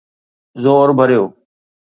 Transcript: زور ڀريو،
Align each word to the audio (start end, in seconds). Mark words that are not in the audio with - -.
زور 0.63 0.89
ڀريو، 0.97 1.23